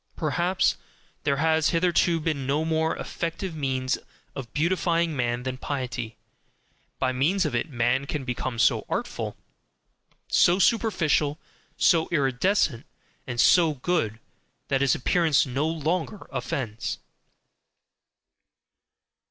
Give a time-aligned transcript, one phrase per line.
[0.15, 0.77] Perhaps
[1.25, 3.99] there has hitherto been no more effective means
[4.35, 6.17] of beautifying man than piety,
[6.97, 9.37] by means of it man can become so artful,
[10.27, 11.39] so superficial,
[11.77, 12.87] so iridescent,
[13.27, 14.19] and so good,
[14.69, 16.97] that his appearance no longer offends.